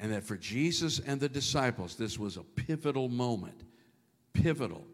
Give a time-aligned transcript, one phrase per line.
[0.00, 3.62] And that for Jesus and the disciples, this was a pivotal moment.
[4.32, 4.86] Pivotal.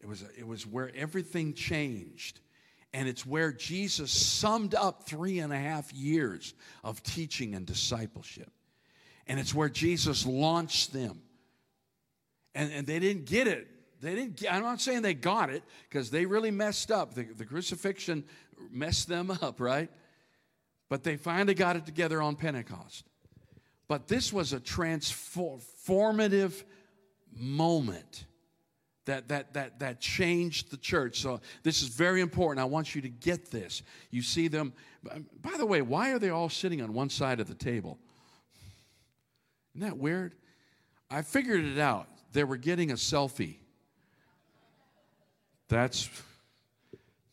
[0.00, 2.40] It was, it was where everything changed.
[2.92, 8.50] And it's where Jesus summed up three and a half years of teaching and discipleship.
[9.28, 11.22] And it's where Jesus launched them.
[12.56, 13.68] And, and they didn't get it.
[14.00, 17.14] They didn't get, I'm not saying they got it because they really messed up.
[17.14, 18.24] The, the crucifixion
[18.70, 19.90] messed them up, right?
[20.88, 23.04] But they finally got it together on Pentecost.
[23.88, 26.64] But this was a transformative
[27.32, 28.24] moment
[29.04, 31.20] that, that, that, that changed the church.
[31.20, 32.60] So, this is very important.
[32.60, 33.82] I want you to get this.
[34.10, 34.72] You see them,
[35.40, 37.98] by the way, why are they all sitting on one side of the table?
[39.74, 40.34] Isn't that weird?
[41.08, 42.08] I figured it out.
[42.32, 43.56] They were getting a selfie.
[45.68, 46.08] That's,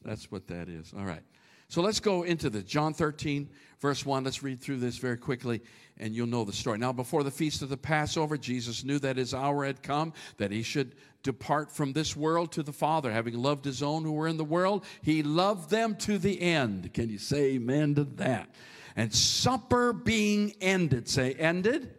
[0.03, 0.93] that's what that is.
[0.97, 1.23] All right.
[1.67, 3.49] So let's go into the John 13,
[3.83, 4.23] verse 1.
[4.23, 5.61] Let's read through this very quickly
[5.97, 6.77] and you'll know the story.
[6.77, 10.51] Now, before the feast of the Passover, Jesus knew that his hour had come, that
[10.51, 13.11] he should depart from this world to the Father.
[13.11, 16.93] Having loved his own who were in the world, he loved them to the end.
[16.93, 18.49] Can you say amen to that?
[18.95, 21.93] And supper being ended, say, ended?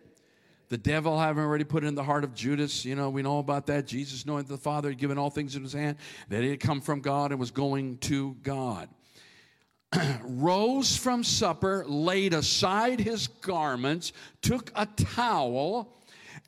[0.71, 3.67] The devil having already put in the heart of Judas, you know, we know about
[3.67, 3.87] that.
[3.87, 5.99] Jesus, knowing that the Father had given all things in his hand,
[6.31, 8.89] that he had come from God and was going to God.
[10.25, 15.95] rose from supper, laid aside his garments, took a towel,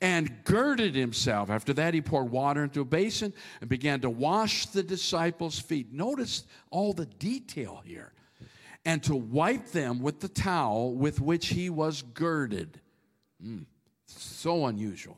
[0.01, 1.49] and girded himself.
[1.49, 5.91] After that, he poured water into a basin and began to wash the disciples' feet.
[5.91, 8.13] Notice all the detail here.
[8.85, 12.79] And to wipe them with the towel with which he was girded.
[13.43, 13.65] Mm,
[14.05, 15.17] so unusual.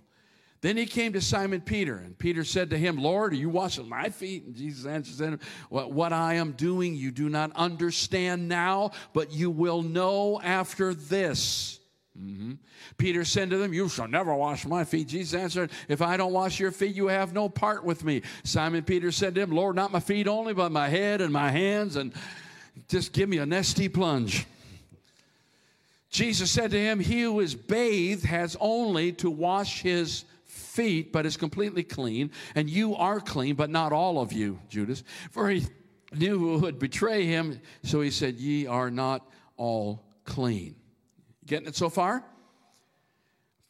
[0.61, 3.87] Then he came to Simon Peter, and Peter said to him, Lord, are you washing
[3.87, 4.43] my feet?
[4.45, 9.49] And Jesus answered him, what, I am doing you do not understand now, but you
[9.49, 11.79] will know after this.
[12.21, 12.53] Mm-hmm.
[12.97, 15.07] Peter said to them, You shall never wash my feet.
[15.07, 18.23] Jesus answered, If I don't wash your feet, you have no part with me.
[18.43, 21.49] Simon Peter said to him, Lord, not my feet only, but my head and my
[21.49, 22.13] hands, and
[22.89, 24.45] just give me a nasty plunge.
[26.09, 30.25] Jesus said to him, He who is bathed has only to wash his
[30.59, 32.31] feet, but is completely clean.
[32.55, 35.03] And you are clean, but not all of you, Judas.
[35.31, 35.65] For he
[36.13, 37.59] knew who would betray him.
[37.83, 39.27] So he said, Ye are not
[39.57, 40.75] all clean.
[41.45, 42.23] Getting it so far?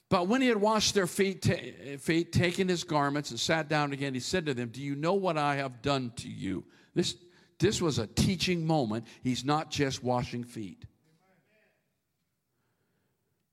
[0.09, 3.93] But when he had washed their feet, t- feet, taken his garments, and sat down
[3.93, 6.65] again, he said to them, Do you know what I have done to you?
[6.95, 7.15] This,
[7.59, 9.05] this was a teaching moment.
[9.23, 10.83] He's not just washing feet.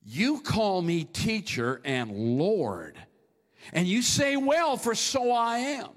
[0.02, 2.96] You call me teacher and Lord
[3.72, 5.90] and you say, Well, for so I am.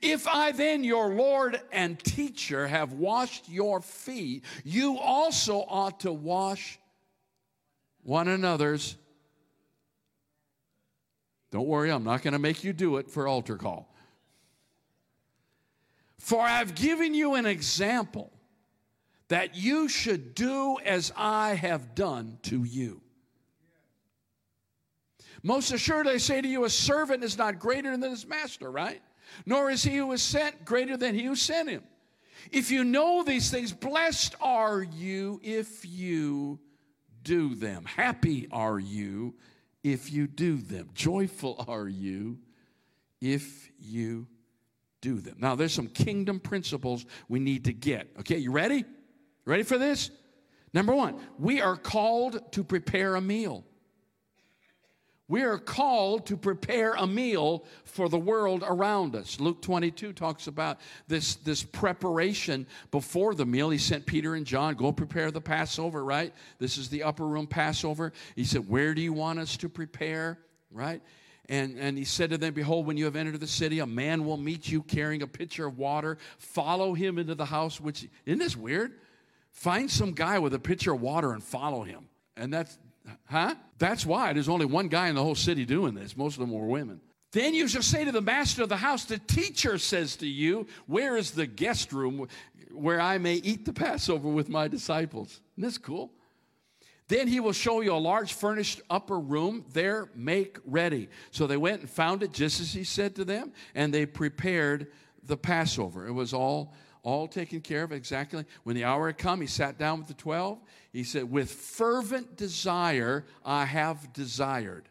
[0.00, 6.12] If I then, your Lord and teacher, have washed your feet, you also ought to
[6.12, 6.78] wash
[8.02, 8.96] one another's.
[11.50, 13.94] Don't worry, I'm not going to make you do it for altar call.
[16.18, 18.32] For I've given you an example
[19.28, 23.03] that you should do as I have done to you.
[25.44, 29.02] Most assuredly, I say to you, a servant is not greater than his master, right?
[29.44, 31.82] Nor is he who is sent greater than he who sent him.
[32.50, 36.58] If you know these things, blessed are you if you
[37.22, 37.84] do them.
[37.84, 39.34] Happy are you
[39.82, 40.88] if you do them.
[40.94, 42.38] Joyful are you
[43.20, 44.26] if you
[45.02, 45.36] do them.
[45.38, 48.08] Now, there's some kingdom principles we need to get.
[48.20, 48.86] Okay, you ready?
[49.44, 50.10] Ready for this?
[50.72, 53.62] Number one, we are called to prepare a meal.
[55.26, 59.40] We are called to prepare a meal for the world around us.
[59.40, 63.70] Luke 22 talks about this, this preparation before the meal.
[63.70, 66.34] He sent Peter and John, go prepare the Passover, right?
[66.58, 68.12] This is the upper room Passover.
[68.36, 70.38] He said, Where do you want us to prepare,
[70.70, 71.00] right?
[71.48, 74.26] And, and he said to them, Behold, when you have entered the city, a man
[74.26, 76.18] will meet you carrying a pitcher of water.
[76.38, 78.92] Follow him into the house, which, isn't this weird?
[79.50, 82.08] Find some guy with a pitcher of water and follow him.
[82.36, 82.78] And that's,
[83.26, 83.54] Huh?
[83.78, 86.16] That's why there's only one guy in the whole city doing this.
[86.16, 87.00] Most of them were women.
[87.32, 90.66] Then you shall say to the master of the house, The teacher says to you,
[90.86, 92.28] Where is the guest room
[92.70, 95.40] where I may eat the Passover with my disciples?
[95.56, 96.12] Isn't this cool?
[97.08, 99.64] Then he will show you a large furnished upper room.
[99.72, 101.08] There, make ready.
[101.32, 104.86] So they went and found it just as he said to them, and they prepared
[105.22, 106.06] the Passover.
[106.06, 106.72] It was all
[107.04, 108.44] all taken care of exactly.
[108.64, 110.58] When the hour had come, he sat down with the twelve.
[110.92, 114.88] He said, With fervent desire, I have desired.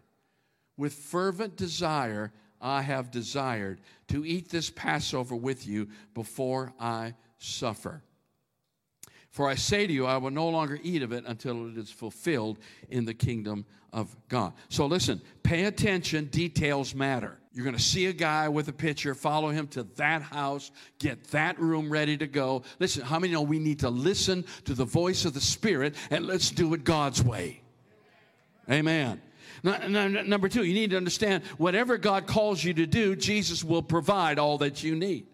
[0.78, 2.32] With fervent desire,
[2.62, 8.04] I have desired to eat this Passover with you before I suffer.
[9.34, 11.90] For I say to you, I will no longer eat of it until it is
[11.90, 12.60] fulfilled
[12.90, 14.54] in the kingdom of God.
[14.70, 17.40] So listen, pay attention, details matter.
[17.52, 20.70] You're going to see a guy with a pitcher, follow him to that house,
[21.00, 22.62] get that room ready to go.
[22.78, 26.28] Listen, how many know we need to listen to the voice of the Spirit and
[26.28, 27.64] let's do it God's way?
[28.70, 29.20] Amen.
[29.64, 34.38] Number two, you need to understand whatever God calls you to do, Jesus will provide
[34.38, 35.26] all that you need.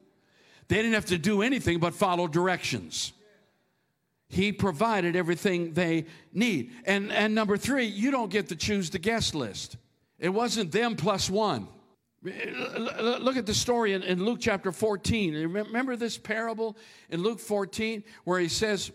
[0.69, 3.11] They didn't have to do anything but follow directions.
[4.29, 6.71] He provided everything they need.
[6.85, 9.75] And, and number three, you don't get to choose the guest list.
[10.19, 11.67] It wasn't them plus one.
[12.21, 15.33] Look at the story in, in Luke chapter 14.
[15.33, 16.77] Remember this parable
[17.09, 18.91] in Luke 14 where he says,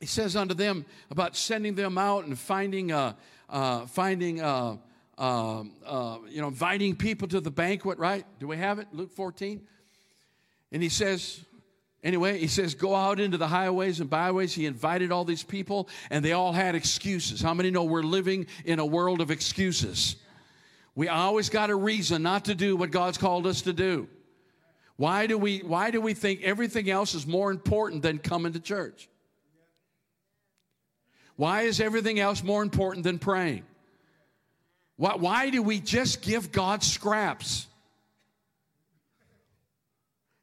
[0.00, 3.12] he says unto them about sending them out and finding, uh,
[3.48, 4.76] uh, finding, uh,
[5.18, 8.24] uh, uh you know, inviting people to the banquet, right?
[8.40, 8.88] Do we have it?
[8.92, 9.60] Luke 14.
[10.72, 11.44] And he says,
[12.02, 14.52] Anyway, he says, go out into the highways and byways.
[14.52, 17.40] He invited all these people, and they all had excuses.
[17.40, 20.16] How many know we're living in a world of excuses?
[20.96, 24.08] We always got a reason not to do what God's called us to do.
[24.96, 28.60] Why do we, why do we think everything else is more important than coming to
[28.60, 29.08] church?
[31.36, 33.62] Why is everything else more important than praying?
[34.96, 37.66] Why, why do we just give God scraps?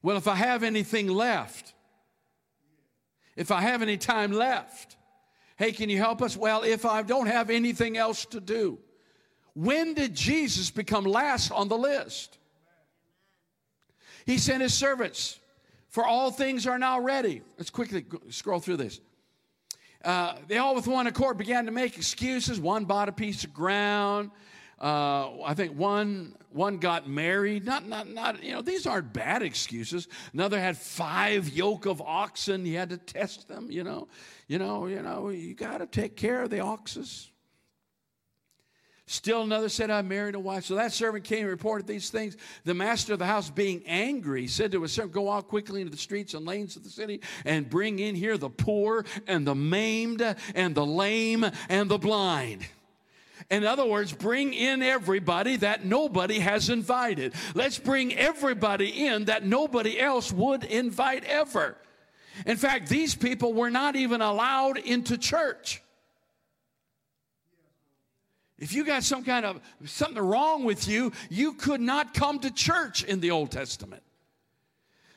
[0.01, 1.73] Well, if I have anything left,
[3.35, 4.97] if I have any time left,
[5.57, 6.37] hey, can you help us?
[6.37, 8.79] Well, if I don't have anything else to do,
[9.53, 12.37] when did Jesus become last on the list?
[14.25, 15.39] He sent his servants,
[15.89, 17.41] for all things are now ready.
[17.57, 19.01] Let's quickly scroll through this.
[20.03, 22.59] Uh, they all with one accord began to make excuses.
[22.59, 24.31] One bought a piece of ground.
[24.79, 27.65] Uh, I think one one got married.
[27.65, 28.41] Not not not.
[28.43, 30.07] You know these aren't bad excuses.
[30.33, 32.63] Another had five yoke of oxen.
[32.63, 33.69] He had to test them.
[33.69, 34.07] You know,
[34.47, 35.29] you know, you know.
[35.29, 37.29] You got to take care of the oxes.
[39.05, 40.65] Still another said, I married a wife.
[40.65, 42.37] So that servant came and reported these things.
[42.63, 45.89] The master of the house, being angry, said to his servant, Go out quickly into
[45.89, 49.55] the streets and lanes of the city and bring in here the poor and the
[49.55, 50.21] maimed
[50.53, 52.67] and the lame and the blind.
[53.49, 57.33] In other words, bring in everybody that nobody has invited.
[57.55, 61.75] Let's bring everybody in that nobody else would invite ever.
[62.45, 65.81] In fact, these people were not even allowed into church.
[68.59, 72.51] If you got some kind of something wrong with you, you could not come to
[72.51, 74.03] church in the Old Testament.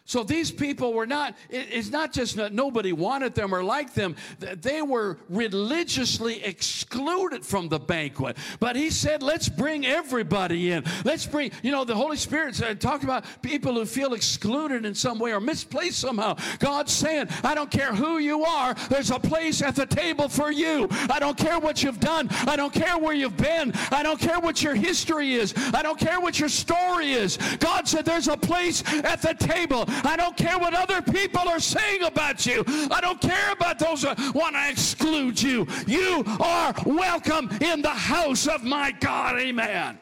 [0.05, 4.17] So these people were not, it's not just that nobody wanted them or liked them,
[4.39, 8.37] they were religiously excluded from the banquet.
[8.59, 10.85] But he said, let's bring everybody in.
[11.05, 15.19] Let's bring, you know, the Holy Spirit talked about people who feel excluded in some
[15.21, 16.37] way or misplaced somehow.
[16.59, 20.51] God's saying, I don't care who you are, there's a place at the table for
[20.51, 20.89] you.
[21.09, 24.41] I don't care what you've done, I don't care where you've been, I don't care
[24.41, 27.37] what your history is, I don't care what your story is.
[27.61, 29.87] God said, there's a place at the table.
[30.05, 32.65] I don't care what other people are saying about you.
[32.91, 35.67] I don't care about those who want to exclude you.
[35.87, 39.39] You are welcome in the house of my God.
[39.39, 39.99] Amen.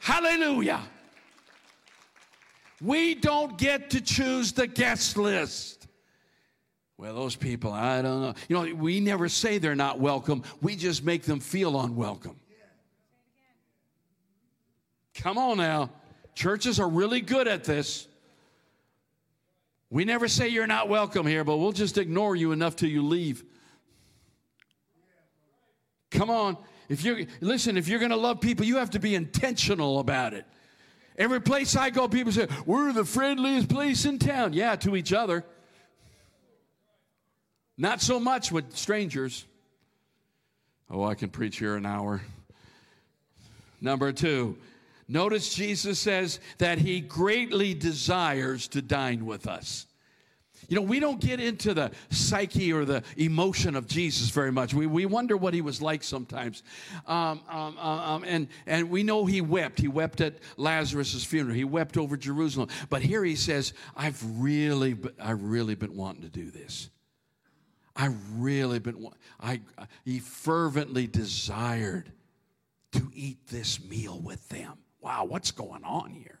[0.00, 0.82] Hallelujah.
[2.80, 5.86] We don't get to choose the guest list.
[6.96, 8.34] Well, those people, I don't know.
[8.48, 12.36] You know, we never say they're not welcome, we just make them feel unwelcome.
[15.14, 15.90] Come on now.
[16.34, 18.08] Churches are really good at this.
[19.94, 23.06] We never say you're not welcome here, but we'll just ignore you enough till you
[23.06, 23.44] leave.
[26.10, 26.56] Come on.
[26.88, 30.34] If you listen, if you're going to love people, you have to be intentional about
[30.34, 30.46] it.
[31.16, 34.52] Every place I go, people say, We're the friendliest place in town.
[34.52, 35.44] Yeah, to each other.
[37.78, 39.44] Not so much with strangers.
[40.90, 42.20] Oh, I can preach here an hour.
[43.80, 44.58] Number two,
[45.08, 49.86] Notice Jesus says that he greatly desires to dine with us.
[50.68, 54.72] You know, we don't get into the psyche or the emotion of Jesus very much.
[54.72, 56.62] We, we wonder what he was like sometimes.
[57.06, 59.78] Um, um, um, um and, and we know he wept.
[59.78, 61.54] He wept at Lazarus' funeral.
[61.54, 62.68] He wept over Jerusalem.
[62.88, 66.88] But here he says, I've really, I've really been wanting to do this.
[67.96, 69.08] I really been,
[69.40, 69.60] I,
[70.04, 72.10] he fervently desired
[72.92, 76.40] to eat this meal with them wow, what's going on here?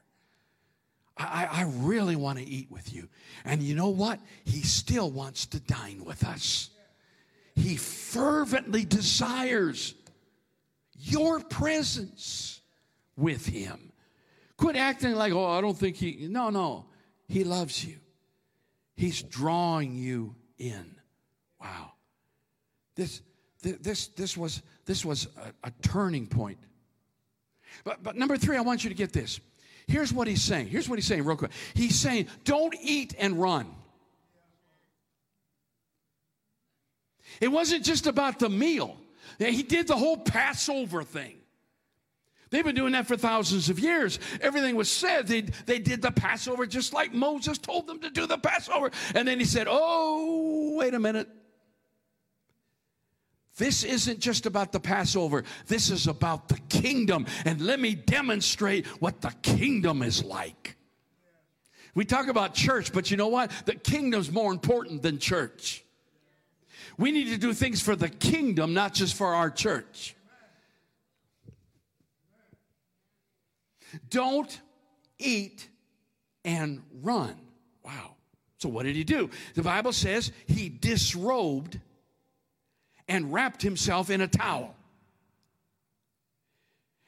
[1.16, 3.08] I, I really want to eat with you.
[3.44, 4.18] And you know what?
[4.44, 6.70] He still wants to dine with us.
[7.54, 9.94] He fervently desires
[10.96, 12.60] your presence
[13.16, 13.92] with him.
[14.56, 16.26] Quit acting like, oh, I don't think he.
[16.28, 16.86] No, no.
[17.28, 17.96] He loves you.
[18.96, 20.94] He's drawing you in
[21.64, 21.92] Wow.
[22.94, 23.22] This,
[23.62, 26.58] this, this was, this was a, a turning point.
[27.82, 29.40] But, but number three, I want you to get this.
[29.86, 30.68] Here's what he's saying.
[30.68, 31.50] Here's what he's saying, real quick.
[31.74, 33.66] He's saying, don't eat and run.
[37.40, 38.96] It wasn't just about the meal,
[39.38, 41.36] he did the whole Passover thing.
[42.50, 44.20] They've been doing that for thousands of years.
[44.40, 45.26] Everything was said.
[45.26, 48.92] They, they did the Passover just like Moses told them to do the Passover.
[49.16, 51.28] And then he said, Oh, wait a minute.
[53.56, 55.44] This isn't just about the Passover.
[55.66, 57.26] This is about the kingdom.
[57.44, 60.76] And let me demonstrate what the kingdom is like.
[61.94, 63.52] We talk about church, but you know what?
[63.66, 65.84] The kingdom's more important than church.
[66.98, 70.16] We need to do things for the kingdom, not just for our church.
[74.10, 74.60] Don't
[75.18, 75.68] eat
[76.44, 77.36] and run.
[77.84, 78.16] Wow.
[78.58, 79.30] So, what did he do?
[79.54, 81.78] The Bible says he disrobed
[83.08, 84.74] and wrapped himself in a towel.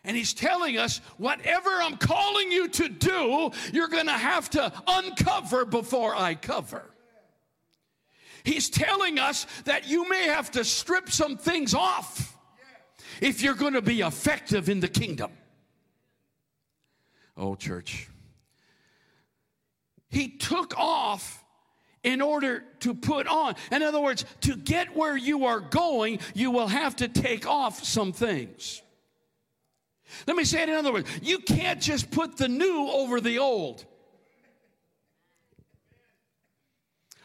[0.05, 4.73] And he's telling us whatever I'm calling you to do, you're going to have to
[4.87, 6.85] uncover before I cover.
[8.45, 12.37] He's telling us that you may have to strip some things off
[13.21, 15.33] if you're going to be effective in the kingdom.
[17.37, 18.09] Oh, church.
[20.09, 21.45] He took off
[22.07, 23.57] in order to put on.
[23.73, 27.85] In other words, to get where you are going, you will have to take off
[27.85, 28.81] some things.
[30.27, 33.41] Let me say it in other words you can't just put the new over the
[33.41, 33.85] old.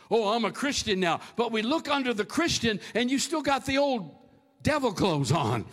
[0.10, 1.22] Oh, I'm a Christian now.
[1.38, 4.14] But we look under the Christian and you still got the old
[4.64, 5.66] devil clothes on.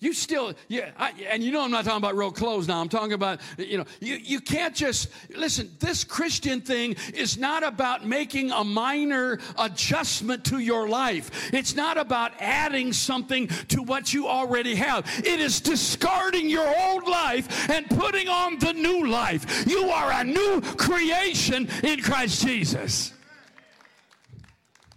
[0.00, 2.80] You still, yeah, I, and you know I'm not talking about real clothes now.
[2.80, 7.62] I'm talking about, you know, you, you can't just, listen, this Christian thing is not
[7.62, 11.52] about making a minor adjustment to your life.
[11.52, 15.04] It's not about adding something to what you already have.
[15.18, 19.66] It is discarding your old life and putting on the new life.
[19.66, 23.12] You are a new creation in Christ Jesus.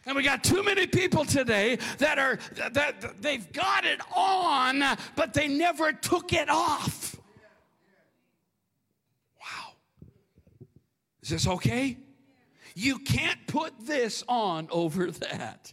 [0.05, 4.83] And we got too many people today that are that they've got it on,
[5.15, 7.15] but they never took it off.
[9.39, 9.73] Wow.
[11.21, 11.97] Is this okay?
[12.75, 15.71] You can't put this on over that.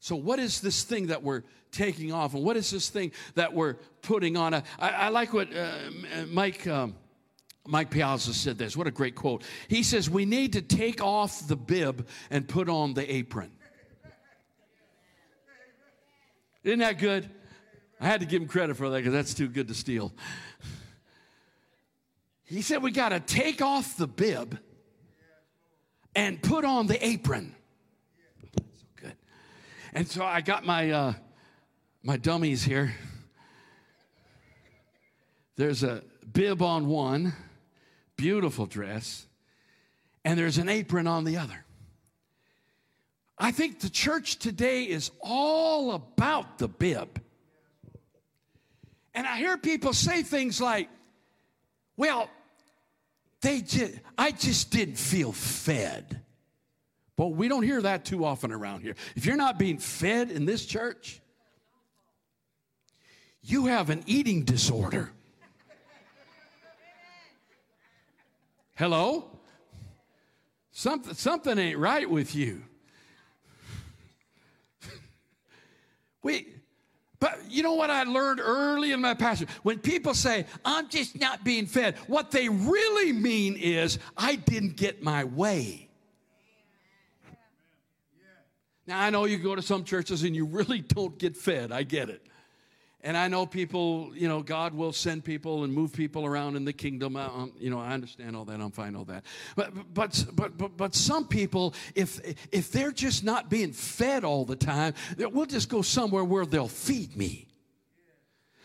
[0.00, 2.34] So, what is this thing that we're taking off?
[2.34, 4.52] And what is this thing that we're putting on?
[4.52, 5.78] I, I like what uh,
[6.26, 6.66] Mike.
[6.66, 6.96] Um,
[7.66, 8.76] Mike Piazza said this.
[8.76, 9.44] What a great quote.
[9.68, 13.52] He says, We need to take off the bib and put on the apron.
[16.64, 17.28] Isn't that good?
[18.00, 20.12] I had to give him credit for that because that's too good to steal.
[22.44, 24.58] He said, We got to take off the bib
[26.14, 27.54] and put on the apron.
[28.56, 29.16] So good.
[29.94, 31.12] And so I got my, uh,
[32.02, 32.92] my dummies here.
[35.54, 36.02] There's a
[36.32, 37.34] bib on one
[38.22, 39.26] beautiful dress,
[40.24, 41.64] and there's an apron on the other.
[43.36, 47.20] I think the church today is all about the bib.
[49.12, 50.88] And I hear people say things like,
[51.96, 52.30] well,
[53.40, 56.20] they just, I just didn't feel fed.
[57.16, 58.94] But we don't hear that too often around here.
[59.16, 61.20] If you're not being fed in this church,
[63.42, 65.10] you have an eating disorder.
[68.82, 69.30] Hello?
[70.72, 72.64] Something, something ain't right with you.
[76.24, 76.48] we,
[77.20, 79.46] but you know what I learned early in my passion?
[79.62, 84.74] When people say, I'm just not being fed, what they really mean is, I didn't
[84.74, 85.88] get my way.
[88.88, 91.70] Now, I know you go to some churches and you really don't get fed.
[91.70, 92.26] I get it.
[93.04, 96.64] And I know people, you know, God will send people and move people around in
[96.64, 97.16] the kingdom.
[97.16, 98.60] Um, you know, I understand all that.
[98.60, 99.24] I'm fine all that.
[99.56, 102.20] But but but but but some people, if
[102.52, 106.68] if they're just not being fed all the time, we'll just go somewhere where they'll
[106.68, 107.48] feed me.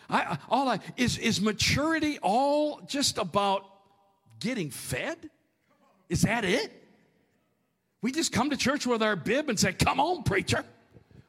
[0.08, 3.65] I all I is is maturity all just about
[4.39, 5.17] getting fed?
[6.10, 6.72] Is that it?
[8.03, 10.63] We just come to church with our bib and say, "Come on, preacher,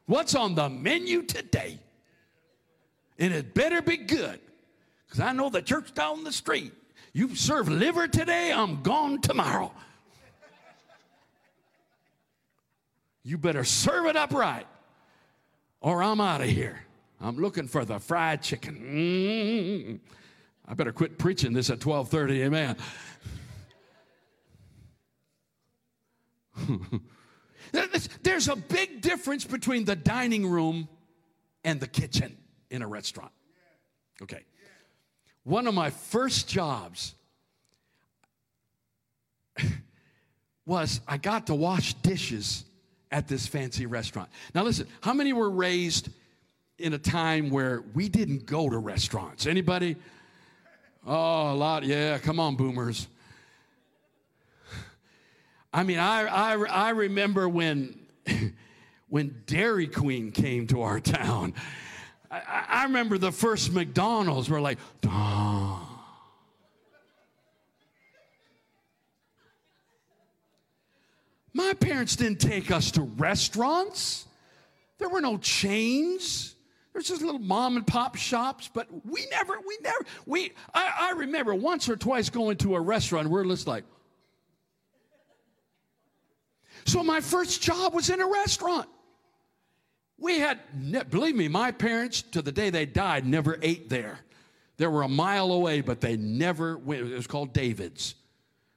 [0.05, 1.79] what's on the menu today?"
[3.19, 4.39] And it better be good.
[5.05, 6.73] Because I know the church down the street.
[7.13, 9.71] You serve liver today, I'm gone tomorrow.
[13.23, 14.65] You better serve it up right,
[15.81, 16.85] or I'm out of here.
[17.19, 18.75] I'm looking for the fried chicken.
[18.75, 19.95] Mm-hmm.
[20.67, 22.45] I better quit preaching this at 12:30.
[22.45, 22.77] Amen.
[28.23, 30.87] There's a big difference between the dining room
[31.63, 32.38] and the kitchen
[32.69, 33.31] in a restaurant.
[34.21, 34.43] Okay.
[35.43, 37.15] One of my first jobs
[40.65, 42.65] was I got to wash dishes
[43.11, 44.29] at this fancy restaurant.
[44.53, 46.09] Now, listen, how many were raised
[46.77, 49.47] in a time where we didn't go to restaurants?
[49.47, 49.95] Anybody?
[51.05, 51.83] Oh, a lot.
[51.83, 53.07] Yeah, come on, boomers.
[55.73, 57.99] I mean, I, I, I remember when,
[59.09, 61.53] when Dairy Queen came to our town.
[62.31, 65.75] I, I remember the first McDonald's were like, Duh.
[71.53, 74.27] My parents didn't take us to restaurants.
[74.99, 76.55] There were no chains.
[76.93, 81.11] There's just little mom and pop shops, but we never, we never, we, I, I
[81.17, 83.83] remember once or twice going to a restaurant, we're just like,
[86.85, 88.87] so my first job was in a restaurant.
[90.19, 90.59] We had,
[91.09, 94.19] believe me, my parents, to the day they died, never ate there.
[94.77, 97.01] They were a mile away, but they never went.
[97.01, 98.15] It was called David's.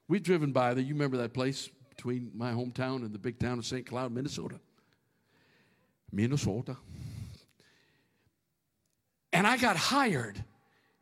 [0.08, 0.84] We've driven by there.
[0.84, 3.86] You remember that place between my hometown and the big town of St.
[3.86, 4.60] Cloud, Minnesota?
[6.12, 6.76] Minnesota.
[9.32, 10.42] And I got hired.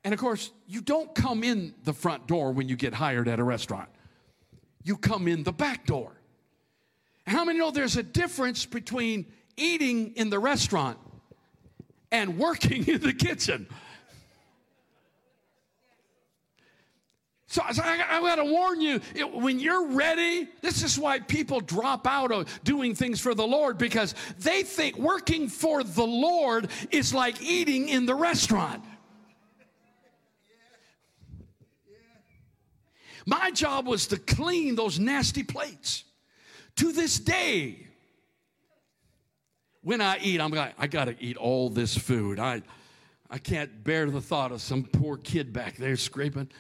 [0.04, 3.40] And of course, you don't come in the front door when you get hired at
[3.40, 3.88] a restaurant,
[4.82, 6.12] you come in the back door.
[7.26, 9.26] How many know there's a difference between
[9.61, 10.99] eating in the restaurant
[12.11, 13.67] and working in the kitchen?
[17.50, 21.19] So, so I, I got to warn you, it, when you're ready, this is why
[21.19, 26.07] people drop out of doing things for the Lord because they think working for the
[26.07, 28.85] Lord is like eating in the restaurant.
[33.26, 36.05] My job was to clean those nasty plates.
[36.76, 37.88] To this day,
[39.82, 42.38] when I eat, I'm like, I got to eat all this food.
[42.38, 42.62] I,
[43.31, 46.50] I can't bear the thought of some poor kid back there scraping.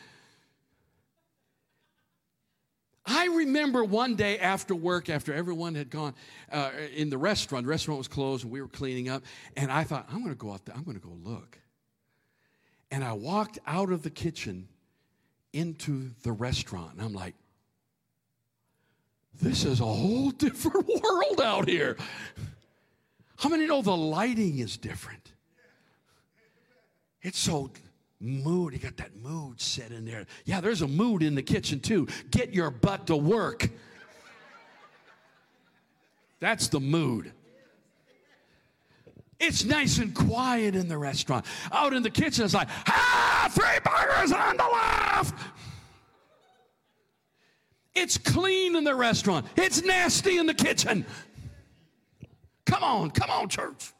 [3.04, 6.14] I remember one day after work, after everyone had gone
[6.52, 9.22] uh, in the restaurant, the restaurant was closed and we were cleaning up,
[9.56, 11.58] and I thought, I'm to go out there, I'm to go look.
[12.90, 14.68] And I walked out of the kitchen
[15.52, 17.34] into the restaurant, and I'm like,
[19.40, 21.96] this is a whole different world out here.
[23.40, 25.32] How many know the lighting is different?
[27.22, 27.70] It's so
[28.20, 28.74] mood.
[28.74, 30.26] You got that mood set in there.
[30.44, 32.06] Yeah, there's a mood in the kitchen too.
[32.30, 33.70] Get your butt to work.
[36.38, 37.32] That's the mood.
[39.38, 41.46] It's nice and quiet in the restaurant.
[41.72, 45.34] Out in the kitchen, it's like, ah, three burgers on the left.
[47.94, 49.46] It's clean in the restaurant.
[49.56, 51.06] It's nasty in the kitchen.
[52.70, 53.92] Come on, come on, church.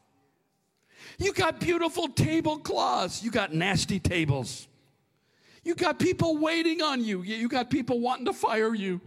[1.17, 3.21] You got beautiful tablecloths.
[3.21, 4.65] You got nasty tables.
[5.65, 7.21] You got people waiting on you.
[7.21, 9.01] You got people wanting to fire you.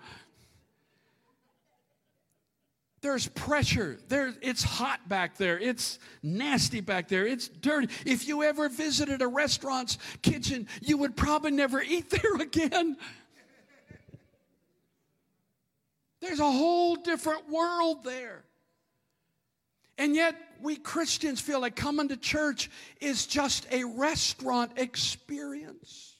[3.00, 3.98] There's pressure.
[4.08, 5.58] There, it's hot back there.
[5.58, 7.26] It's nasty back there.
[7.26, 7.88] It's dirty.
[8.04, 12.98] If you ever visited a restaurant's kitchen, you would probably never eat there again.
[16.20, 18.43] There's a whole different world there.
[19.98, 26.16] And yet, we Christians feel like coming to church is just a restaurant experience.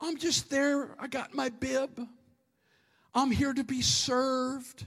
[0.00, 2.06] I'm just there, I got my bib,
[3.14, 4.86] I'm here to be served.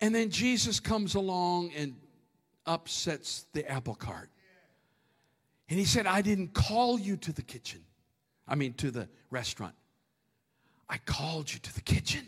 [0.00, 1.94] And then Jesus comes along and
[2.66, 4.30] upsets the apple cart.
[5.68, 7.80] And he said, I didn't call you to the kitchen.
[8.46, 9.74] I mean, to the restaurant.
[10.88, 12.26] I called you to the kitchen.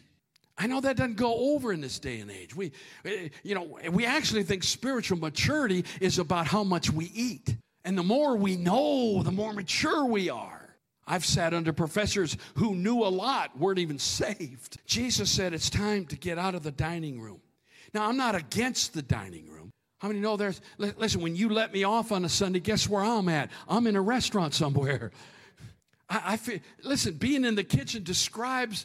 [0.58, 2.56] I know that doesn't go over in this day and age.
[2.56, 2.72] We,
[3.04, 7.56] eh, you know, we actually think spiritual maturity is about how much we eat.
[7.84, 10.76] And the more we know, the more mature we are.
[11.06, 14.78] I've sat under professors who knew a lot, weren't even saved.
[14.86, 17.40] Jesus said it's time to get out of the dining room.
[17.94, 19.70] Now, I'm not against the dining room.
[19.98, 23.04] How many know there's, listen, when you let me off on a Sunday, guess where
[23.04, 23.50] I'm at?
[23.68, 25.12] I'm in a restaurant somewhere.
[26.08, 28.84] I, I feel, listen, being in the kitchen describes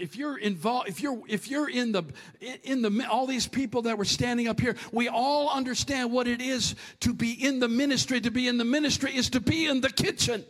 [0.00, 2.04] if you're involved if you're if you're in the
[2.62, 6.40] in the all these people that were standing up here we all understand what it
[6.40, 8.20] is to be in the ministry.
[8.20, 10.44] To be in the ministry is to be in the kitchen.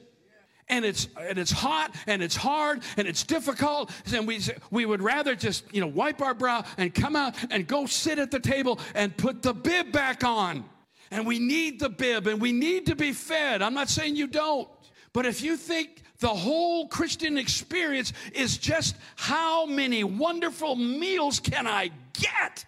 [0.71, 3.91] And it's and it's hot and it's hard and it's difficult.
[4.13, 7.67] And we we would rather just you know wipe our brow and come out and
[7.67, 10.65] go sit at the table and put the bib back on.
[11.11, 13.63] And we need the bib and we need to be fed.
[13.63, 14.69] I'm not saying you don't.
[15.15, 21.67] But if you think The whole Christian experience is just how many wonderful meals can
[21.67, 22.65] I get?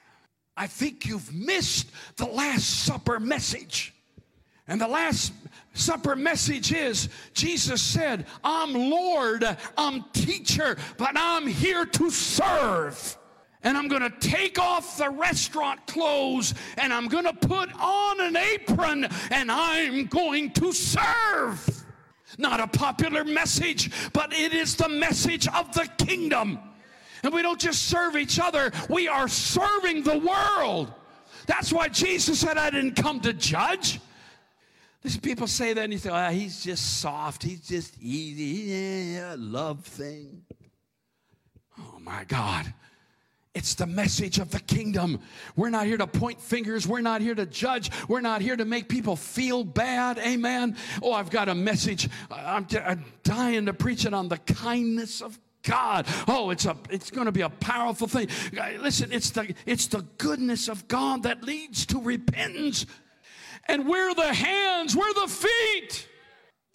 [0.57, 3.93] I think you've missed the Last Supper message.
[4.69, 5.33] And the Last
[5.75, 9.45] Supper message is Jesus said, I'm Lord,
[9.77, 13.17] I'm teacher, but I'm here to serve.
[13.63, 18.21] And I'm going to take off the restaurant clothes and I'm going to put on
[18.21, 21.80] an apron and I'm going to serve.
[22.40, 26.59] Not a popular message, but it is the message of the kingdom.
[27.22, 30.92] And we don't just serve each other, we are serving the world.
[31.46, 34.00] That's why Jesus said, I didn't come to judge.
[35.03, 39.35] These people say that and you say, oh, he's just soft, he's just easy, yeah,
[39.38, 40.42] love thing.
[41.79, 42.72] Oh my God.
[43.53, 45.19] It's the message of the kingdom.
[45.57, 46.87] We're not here to point fingers.
[46.87, 47.91] We're not here to judge.
[48.07, 50.19] We're not here to make people feel bad.
[50.19, 50.77] Amen.
[51.03, 52.09] Oh, I've got a message.
[52.31, 56.07] I'm, I'm dying to preach it on the kindness of God.
[56.29, 58.29] Oh, it's a it's going to be a powerful thing.
[58.79, 62.87] Listen, it's the it's the goodness of God that leads to repentance.
[63.69, 66.09] And we're the hands, we're the feet.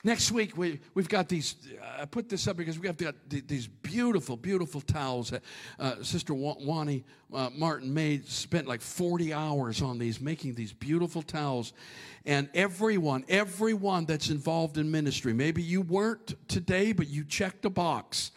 [0.05, 3.15] Next week, we, we've got these, uh, I put this up because we have got
[3.27, 5.41] these beautiful, beautiful towels that
[5.79, 11.23] uh, Sister Wani uh, Martin made, spent like 40 hours on these, making these beautiful
[11.23, 11.73] towels.
[12.23, 17.71] And everyone, everyone that's involved in ministry, maybe you weren't today, but you checked a
[17.71, 18.29] box.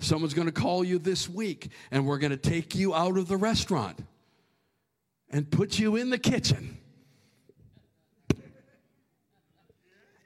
[0.00, 3.28] Someone's going to call you this week, and we're going to take you out of
[3.28, 3.98] the restaurant
[5.30, 6.76] and put you in the kitchen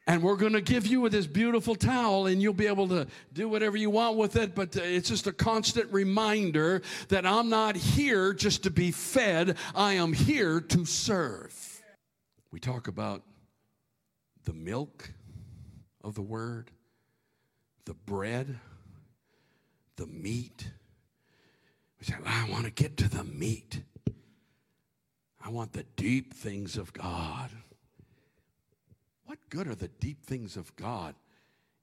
[0.09, 3.47] and we're going to give you this beautiful towel and you'll be able to do
[3.47, 7.77] whatever you want with it but uh, it's just a constant reminder that i'm not
[7.77, 9.57] here just to be fed.
[9.75, 11.83] I am here to serve.
[12.51, 13.23] We talk about
[14.44, 15.12] the milk
[16.03, 16.71] of the word
[17.85, 18.59] the bread
[19.97, 20.71] the meat.
[22.01, 23.83] We say i want to get to the meat.
[25.44, 27.51] I want the deep things of god
[29.29, 31.14] what good are the deep things of God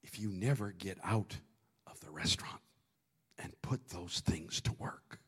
[0.01, 1.37] if you never get out
[1.85, 2.59] of the restaurant
[3.37, 5.19] and put those things to work?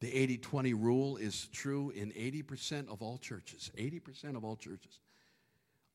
[0.00, 3.70] The 80 20 rule is true in 80% of all churches.
[3.78, 4.98] 80% of all churches.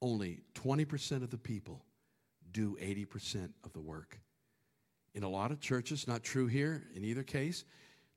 [0.01, 1.83] Only 20% of the people
[2.53, 4.17] do 80% of the work.
[5.13, 7.65] In a lot of churches, not true here in either case,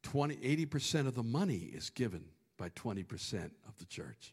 [0.05, 2.25] 20, 80% of the money is given
[2.57, 4.33] by 20% of the church.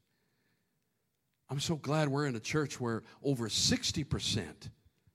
[1.49, 4.69] I'm so glad we're in a church where over 60%,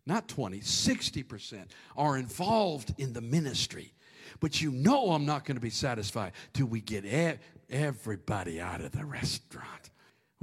[0.07, 1.67] not 20, 60%
[1.97, 3.93] are involved in the ministry.
[4.39, 7.39] But you know I'm not going to be satisfied till we get e-
[7.69, 9.91] everybody out of the restaurant.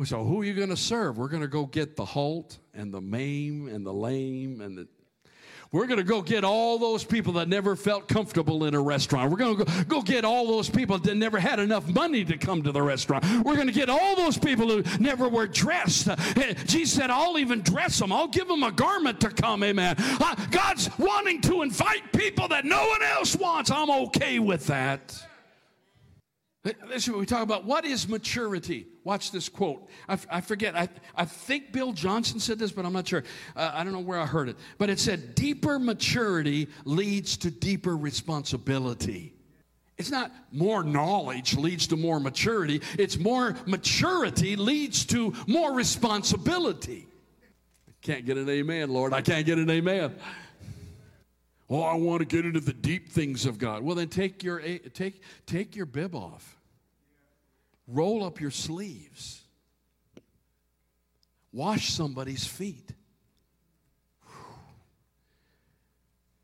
[0.03, 1.17] So who are you going to serve?
[1.17, 4.87] We're going to go get the halt and the maim and the lame and the
[5.71, 9.29] we're going to go get all those people that never felt comfortable in a restaurant.
[9.31, 12.63] We're going to go, get all those people that never had enough money to come
[12.63, 13.25] to the restaurant.
[13.43, 16.09] We're going to get all those people who never were dressed.
[16.65, 18.11] Jesus said, I'll even dress them.
[18.11, 19.63] I'll give them a garment to come.
[19.63, 19.95] Amen.
[20.51, 23.69] God's wanting to invite people that no one else wants.
[23.69, 25.21] I'm okay with that.
[26.87, 28.87] Listen, we talk about what is maturity.
[29.03, 29.87] Watch this quote.
[30.09, 30.75] I, I forget.
[30.75, 33.23] I, I think Bill Johnson said this, but I'm not sure.
[33.55, 34.57] Uh, I don't know where I heard it.
[34.77, 39.33] But it said, deeper maturity leads to deeper responsibility.
[39.97, 47.07] It's not more knowledge leads to more maturity, it's more maturity leads to more responsibility.
[47.87, 49.13] I can't get an amen, Lord.
[49.13, 50.15] I can't get an amen.
[51.69, 53.83] Oh, I want to get into the deep things of God.
[53.83, 54.59] Well, then take your
[54.93, 56.56] take take your bib off.
[57.87, 59.41] Roll up your sleeves.
[61.53, 62.91] Wash somebody's feet.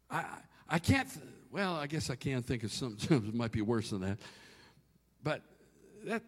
[0.10, 0.26] I,
[0.70, 1.10] I can't,
[1.52, 4.18] well, I guess I can think of some, it might be worse than that.
[5.24, 5.42] But
[6.06, 6.22] that,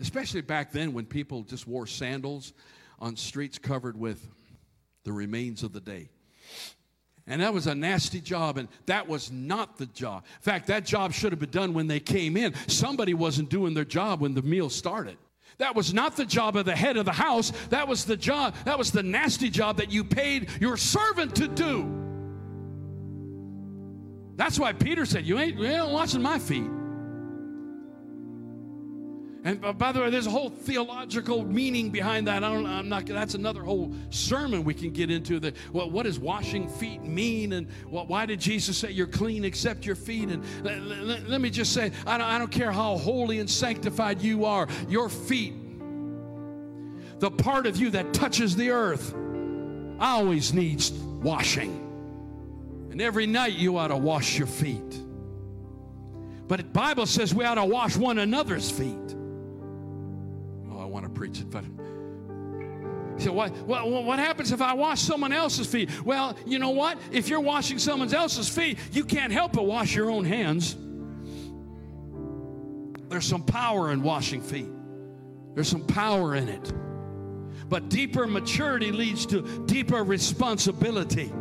[0.00, 2.52] especially back then when people just wore sandals
[2.98, 4.26] on streets covered with
[5.04, 6.10] the remains of the day.
[7.28, 10.24] And that was a nasty job, and that was not the job.
[10.24, 12.54] In fact, that job should have been done when they came in.
[12.66, 15.18] Somebody wasn't doing their job when the meal started.
[15.58, 17.52] That was not the job of the head of the house.
[17.68, 21.48] That was the job, that was the nasty job that you paid your servant to
[21.48, 21.94] do.
[24.36, 26.70] That's why Peter said, You ain't, you ain't washing my feet.
[29.44, 32.42] And by the way, there's a whole theological meaning behind that.
[32.42, 33.06] I am not.
[33.06, 35.38] That's another whole sermon we can get into.
[35.38, 37.52] The well, what does washing feet mean?
[37.52, 40.28] And well, why did Jesus say you're clean except your feet?
[40.28, 43.48] And let, let, let me just say, I don't, I don't care how holy and
[43.48, 44.66] sanctified you are.
[44.88, 45.54] Your feet,
[47.20, 49.14] the part of you that touches the earth,
[50.00, 51.84] always needs washing.
[52.90, 55.00] And every night you ought to wash your feet.
[56.48, 59.14] But the Bible says we ought to wash one another's feet.
[61.18, 61.64] Preach it, but
[63.18, 65.90] so what, what, what happens if I wash someone else's feet?
[66.04, 66.98] Well, you know what?
[67.10, 70.76] If you're washing someone else's feet, you can't help but wash your own hands.
[73.08, 74.68] There's some power in washing feet.
[75.54, 76.72] There's some power in it.
[77.68, 81.32] But deeper maturity leads to deeper responsibility.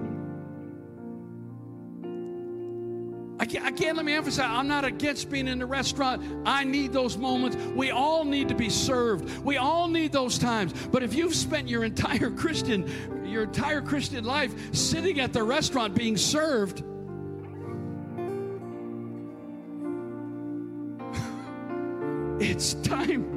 [3.56, 6.22] Again, let me emphasize I'm not against being in the restaurant.
[6.46, 7.56] I need those moments.
[7.76, 9.40] We all need to be served.
[9.40, 10.74] We all need those times.
[10.88, 15.96] But if you've spent your entire Christian, your entire Christian life sitting at the restaurant
[15.96, 16.80] being served,
[22.42, 23.34] it's time.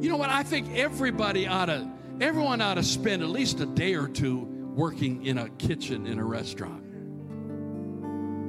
[0.00, 0.30] You know what?
[0.30, 1.88] I think everybody ought to,
[2.20, 4.38] everyone ought to spend at least a day or two
[4.74, 6.87] working in a kitchen in a restaurant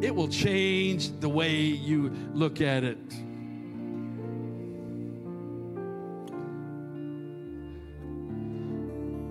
[0.01, 2.97] it will change the way you look at it.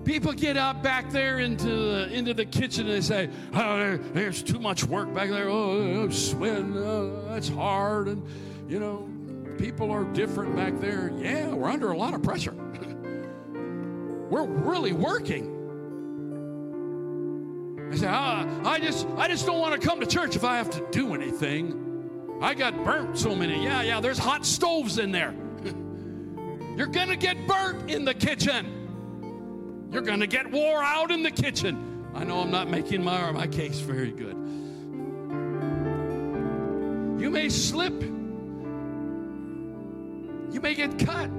[0.05, 3.97] People get up back there into the, into the kitchen and they say, oh, there,
[3.97, 5.49] there's too much work back there.
[5.49, 6.75] Oh, I'm sweating.
[6.75, 8.07] Oh, it's hard.
[8.07, 8.23] And,
[8.67, 9.07] you know,
[9.57, 11.11] people are different back there.
[11.17, 12.53] Yeah, we're under a lot of pressure.
[13.53, 15.58] we're really working.
[17.99, 20.69] Say, ah, I just, I just don't want to come to church if I have
[20.69, 22.39] to do anything.
[22.41, 23.61] I got burnt so many.
[23.61, 25.33] Yeah, yeah, there's hot stoves in there.
[26.77, 29.89] You're going to get burnt in the kitchen.
[29.91, 32.07] You're going to get wore out in the kitchen.
[32.15, 34.37] I know I'm not making my, my case very good.
[37.21, 38.01] You may slip.
[40.53, 41.29] You may get cut.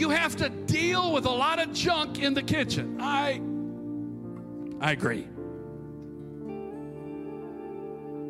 [0.00, 2.96] You have to deal with a lot of junk in the kitchen.
[3.02, 3.42] I
[4.80, 5.26] I agree.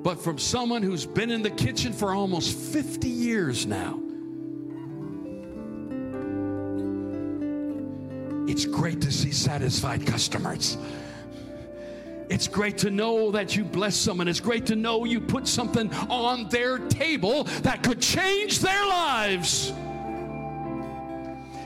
[0.03, 4.01] But from someone who's been in the kitchen for almost 50 years now,
[8.49, 10.79] it's great to see satisfied customers.
[12.29, 14.29] It's great to know that you bless someone.
[14.29, 19.73] It's great to know you put something on their table that could change their lives.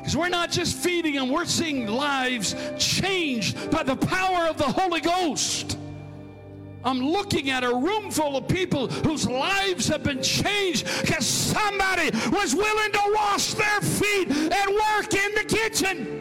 [0.00, 4.64] Because we're not just feeding them, we're seeing lives changed by the power of the
[4.64, 5.76] Holy Ghost.
[6.82, 12.10] I'm looking at a room full of people whose lives have been changed because somebody
[12.30, 16.16] was willing to wash their feet and work in the kitchen.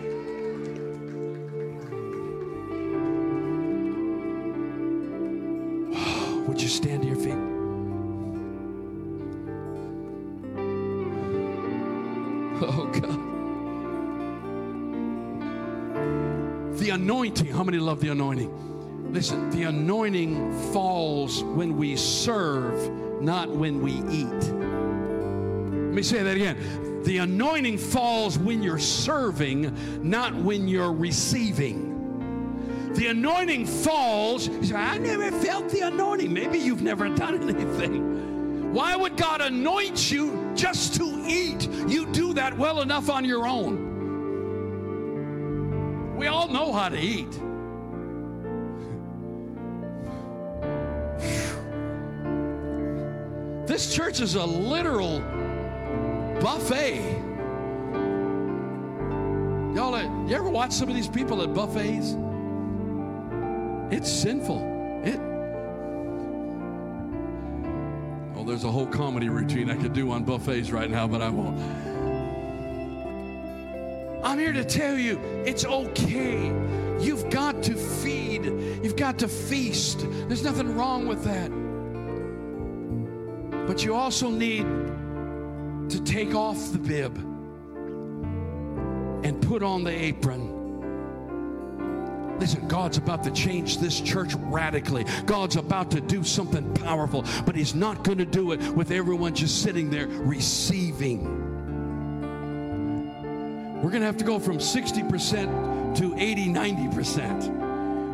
[6.48, 6.99] Would you stand
[17.10, 17.48] anointing.
[17.48, 19.12] How many love the anointing?
[19.12, 24.28] Listen, the anointing falls when we serve, not when we eat.
[24.28, 27.02] Let me say that again.
[27.04, 29.76] The anointing falls when you're serving,
[30.08, 32.94] not when you're receiving.
[32.94, 34.48] The anointing falls.
[34.48, 36.32] You say, I never felt the anointing.
[36.32, 38.72] Maybe you've never done anything.
[38.72, 41.68] Why would God anoint you just to eat?
[41.88, 43.89] You do that well enough on your own.
[46.20, 47.32] We all know how to eat.
[53.66, 55.22] This church is a literal
[56.42, 57.00] buffet.
[59.74, 62.18] Y'all, uh, you ever watch some of these people at buffets?
[63.90, 64.60] It's sinful.
[65.06, 65.22] It.
[68.36, 71.30] Oh, there's a whole comedy routine I could do on buffets right now, but I
[71.30, 71.58] won't.
[74.24, 76.48] I'm here to tell you it's okay.
[77.00, 80.06] You've got to feed, you've got to feast.
[80.28, 81.50] There's nothing wrong with that.
[83.68, 84.66] But you also need
[85.90, 87.18] to take off the bib
[89.24, 90.56] and put on the apron.
[92.40, 95.06] Listen, God's about to change this church radically.
[95.26, 99.36] God's about to do something powerful, but He's not going to do it with everyone
[99.36, 101.49] just sitting there receiving.
[103.82, 107.70] We're going to have to go from 60% to 80, 90%.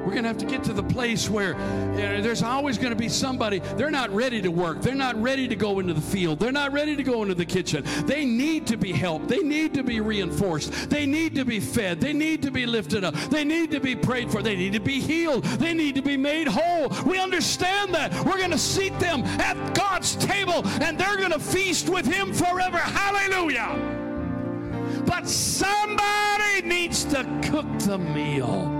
[0.06, 2.91] We're going to have to get to the place where you know, there's always going
[2.91, 4.80] to be somebody, they're not ready to work.
[4.82, 6.39] They're not ready to go into the field.
[6.39, 7.84] They're not ready to go into the kitchen.
[8.06, 9.28] They need to be helped.
[9.28, 10.91] They need to be reinforced.
[10.91, 11.99] They need to be fed.
[11.99, 13.15] They need to be lifted up.
[13.15, 14.43] They need to be prayed for.
[14.43, 15.43] They need to be healed.
[15.43, 16.89] They need to be made whole.
[17.04, 18.13] We understand that.
[18.23, 22.32] We're going to seat them at God's table and they're going to feast with Him
[22.32, 22.78] forever.
[22.78, 23.94] Hallelujah.
[25.05, 28.71] But somebody needs to cook the meal.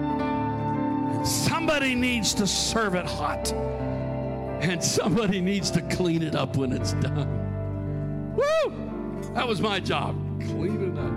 [1.26, 3.52] Somebody needs to serve it hot.
[4.62, 8.36] And somebody needs to clean it up when it's done.
[8.36, 9.32] Woo!
[9.34, 10.16] That was my job.
[10.42, 11.14] Clean it up.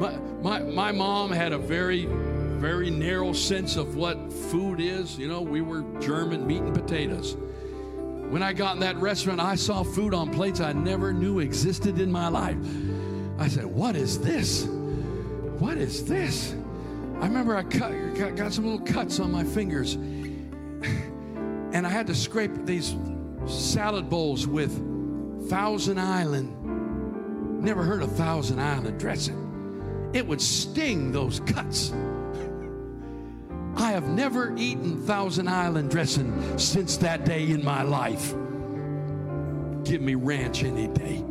[0.00, 5.18] My, my, my mom had a very, very narrow sense of what food is.
[5.18, 7.36] You know, we were German meat and potatoes.
[8.34, 12.00] When I got in that restaurant, I saw food on plates I never knew existed
[12.00, 12.56] in my life.
[13.38, 14.64] I said, What is this?
[15.60, 16.52] What is this?
[17.20, 22.08] I remember I cut, got, got some little cuts on my fingers, and I had
[22.08, 22.96] to scrape these
[23.46, 27.62] salad bowls with Thousand Island.
[27.62, 30.10] Never heard of Thousand Island dressing.
[30.12, 31.92] It would sting those cuts.
[33.76, 38.32] I have never eaten Thousand Island dressing since that day in my life.
[39.84, 41.24] Give me ranch any day.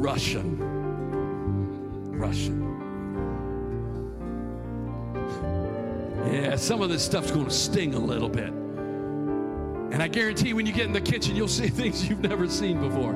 [0.00, 0.58] Russian.
[2.18, 2.60] Russian.
[6.30, 8.50] Yeah, some of this stuff's going to sting a little bit.
[9.92, 12.80] And I guarantee when you get in the kitchen, you'll see things you've never seen
[12.80, 13.14] before.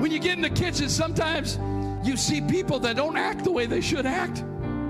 [0.00, 1.58] When you get in the kitchen, sometimes
[2.02, 4.44] you see people that don't act the way they should act.